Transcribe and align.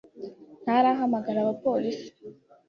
ntarahamagara 0.63 1.37
abapolisi. 1.41 2.09